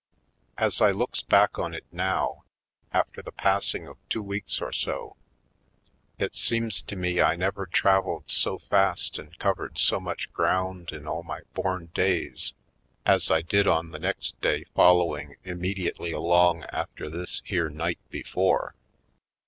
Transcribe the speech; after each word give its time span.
As 0.57 0.81
I 0.81 0.89
looks 0.89 1.21
back 1.21 1.59
on 1.59 1.75
it 1.75 1.85
now, 1.91 2.39
after 2.91 3.21
the 3.21 3.31
passing 3.31 3.85
of 3.87 3.97
two 4.09 4.23
weeks 4.23 4.59
or 4.59 4.71
so, 4.71 5.15
it 6.17 6.35
seems 6.35 6.81
to 6.81 6.95
me 6.95 7.21
I 7.21 7.35
never 7.35 7.67
traveled 7.67 8.23
so 8.25 8.57
fast 8.57 9.19
and 9.19 9.37
covered 9.37 9.77
so 9.77 9.99
much 9.99 10.33
ground 10.33 10.89
in 10.91 11.07
all 11.07 11.21
my 11.21 11.41
born 11.53 11.91
days 11.93 12.55
as 13.05 13.29
I 13.29 13.43
did 13.43 13.67
on 13.67 13.91
the 13.91 13.99
next 13.99 14.41
day 14.41 14.63
following 14.73 15.35
immediately 15.43 16.11
along 16.13 16.63
after 16.73 17.07
this 17.07 17.43
here 17.45 17.69
night 17.69 17.99
before. 18.09 18.73